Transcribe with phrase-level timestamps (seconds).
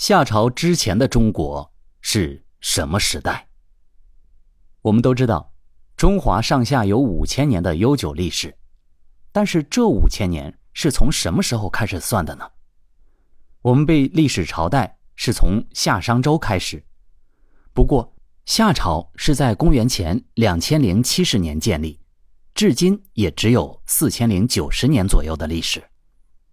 [0.00, 3.48] 夏朝之前的中国是什么时代？
[4.80, 5.52] 我们都知道，
[5.94, 8.56] 中华上下有五千年的悠久历史，
[9.30, 12.50] 但是这五千年是从什么时候开始算的呢？
[13.60, 16.82] 我们背历史朝代是从夏商周开始，
[17.74, 22.00] 不过夏朝是在公元前两千零七十年建立，
[22.54, 25.90] 至今也只有四千零九十年左右的历史。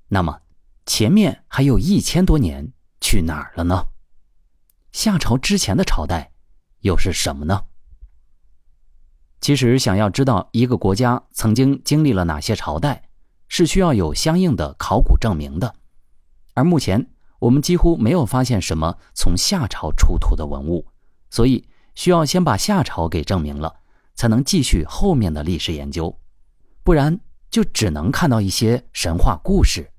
[0.09, 0.41] 那么，
[0.86, 2.73] 前面还有一千多年。
[3.07, 3.87] 去哪儿了呢？
[4.91, 6.33] 夏朝之前的朝代
[6.82, 7.63] 又是什么呢？
[9.39, 13.07] 其实，想要知道一个国家曾经经历了哪些朝代，
[13.47, 15.73] 是需要有相应的考古证明的。
[16.54, 17.09] 而目前，
[17.39, 20.85] 我们几乎没有发现什么从夏朝出土的文物，
[21.29, 21.65] 所以
[21.96, 23.74] 需要先把夏朝给证明了，
[24.15, 26.19] 才能继续后面的历史研究。
[26.83, 27.18] 不然，
[27.49, 29.89] 就只能看到一些神话故事，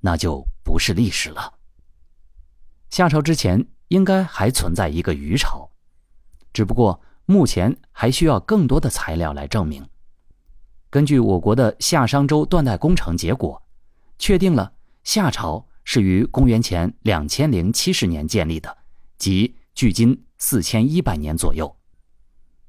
[0.00, 1.54] 那就不是历史了。
[2.90, 5.70] 夏朝之前应该还存在一个虞朝，
[6.52, 9.86] 只不过目前还需要更多的材料来证明。
[10.90, 13.62] 根据我国的夏商周断代工程结果，
[14.18, 14.72] 确定了
[15.04, 18.78] 夏朝是于公元前两千零七十年建立的，
[19.18, 21.76] 即距今四千一百年左右。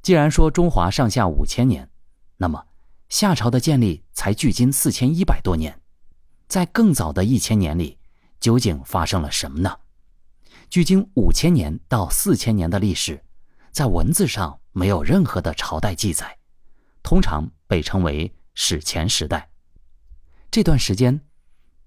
[0.01, 1.89] 既然说中华上下五千年，
[2.38, 2.66] 那么
[3.07, 5.81] 夏朝的建立才距今四千一百多年，
[6.47, 7.97] 在更早的一千年里，
[8.39, 9.79] 究竟发生了什么呢？
[10.70, 13.20] 距今五千年到四千年的历史，
[13.72, 16.38] 在文字上没有任何的朝代记载，
[17.02, 19.50] 通常被称为史前时代。
[20.52, 21.20] 这段时间，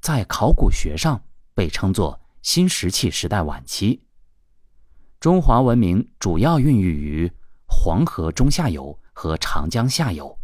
[0.01, 1.23] 在考古学上
[1.55, 4.05] 被称作新石器时代晚期。
[5.21, 7.33] 中华文明主要孕育于
[7.67, 10.37] 黄河中下游和长江下游，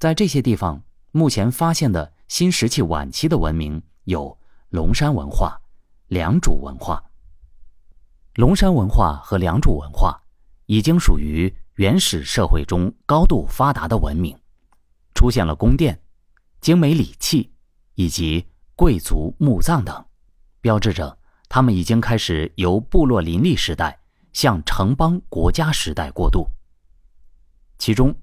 [0.00, 4.36] 在这些地方，目前发现的新石器晚期的文明有
[4.70, 5.60] 龙山文化、
[6.08, 7.04] 良渚文化。
[8.38, 10.16] 龙山文化和良渚文化
[10.66, 14.38] 已经属于原始社会中高度发达的文明，
[15.12, 16.00] 出现了宫殿、
[16.60, 17.50] 精美礼器
[17.94, 18.46] 以及
[18.76, 20.06] 贵族墓葬等，
[20.60, 23.98] 标志着他们已经开始由部落林立时代
[24.32, 26.46] 向城邦国家时代过渡。
[27.76, 28.14] 其中，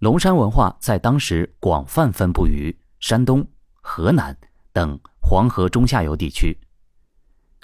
[0.00, 3.42] 龙山文化在当时广泛分布于山东、
[3.72, 4.36] 河南
[4.74, 6.54] 等黄河中下游地区。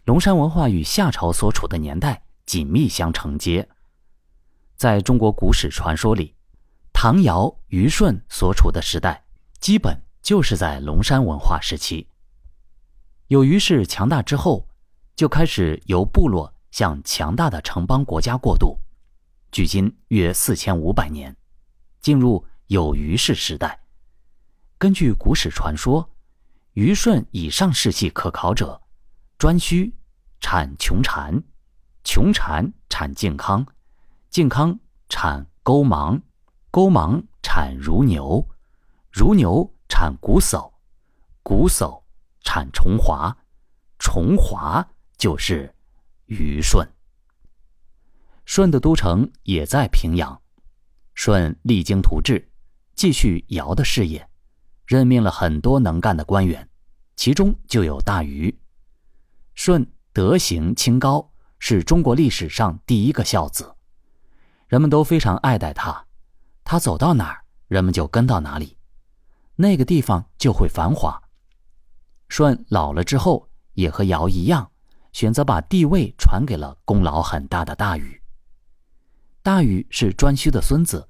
[0.04, 3.66] 龙山文化与夏朝所处的年代紧密相承接。
[4.76, 6.34] 在中国古史传说里，
[6.92, 9.24] 唐尧虞舜所处的时代，
[9.60, 12.06] 基本就是在龙山文化时期。
[13.28, 14.68] 有虞氏强大之后，
[15.16, 18.78] 就开始由部落向强大的城邦国家过渡，
[19.50, 21.34] 距今约四千五百年，
[22.02, 23.80] 进入有虞氏时代。
[24.76, 26.10] 根据古史传说，
[26.74, 28.82] 虞舜以上世系可考者。
[29.38, 29.92] 颛顼
[30.40, 31.42] 产穷蝉，
[32.02, 33.66] 穷蝉产靖康，
[34.30, 34.78] 靖康
[35.08, 36.22] 产勾芒，
[36.70, 38.48] 勾芒产如牛，
[39.10, 40.72] 如牛产瞽叟，
[41.42, 42.02] 瞽叟
[42.40, 43.36] 产重华，
[43.98, 44.86] 重华
[45.18, 45.74] 就是
[46.26, 46.86] 虞舜。
[48.46, 50.40] 舜的都城也在平阳，
[51.14, 52.50] 舜励精图治，
[52.94, 54.28] 继续尧的事业，
[54.86, 56.68] 任命了很多能干的官员，
[57.16, 58.58] 其中就有大禹。
[59.64, 63.74] 舜德行清高，是中国历史上第一个孝子，
[64.68, 66.04] 人们都非常爱戴他。
[66.64, 68.76] 他走到哪儿，人们就跟到哪里，
[69.56, 71.18] 那个地方就会繁华。
[72.28, 74.70] 舜老了之后，也和尧一样，
[75.14, 78.20] 选择把帝位传给了功劳很大的大禹。
[79.42, 81.08] 大禹是颛顼的孙子，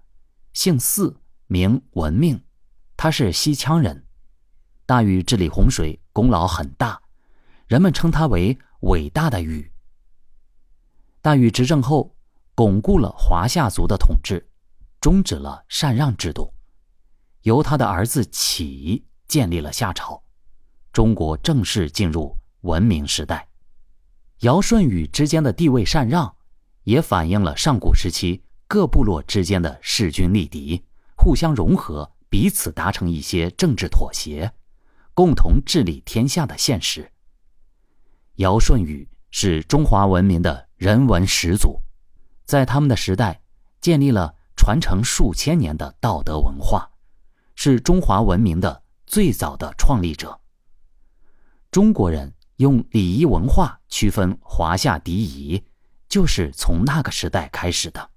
[0.52, 1.16] 姓祀，
[1.48, 2.40] 名文命，
[2.96, 4.06] 他是西羌人。
[4.86, 7.00] 大禹治理洪水，功劳很大。
[7.66, 9.70] 人们称他为伟大的禹。
[11.20, 12.14] 大禹执政后，
[12.54, 14.46] 巩固了华夏族的统治，
[15.00, 16.52] 终止了禅让制度，
[17.42, 20.22] 由他的儿子启建立了夏朝，
[20.92, 23.48] 中国正式进入文明时代。
[24.40, 26.36] 尧舜禹之间的地位禅让，
[26.82, 30.84] 也反映了上古时期各部落之间的势均力敌、
[31.16, 34.52] 互相融合、彼此达成一些政治妥协，
[35.14, 37.10] 共同治理天下的现实。
[38.36, 41.80] 尧舜禹是中华文明的人文始祖，
[42.44, 43.40] 在他们的时代
[43.80, 46.90] 建立了传承数千年的道德文化，
[47.54, 50.40] 是中华文明的最早的创立者。
[51.70, 55.62] 中国人用礼仪文化区分华夏敌夷，
[56.08, 58.10] 就是从那个时代开始的。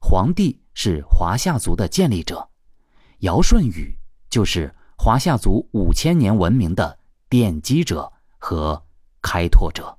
[0.00, 2.48] 黄帝是华夏族的建立者，
[3.20, 3.96] 尧舜禹
[4.28, 6.98] 就是华夏族五千年文明的
[7.30, 8.84] 奠基者和。
[9.24, 9.96] 开拓者。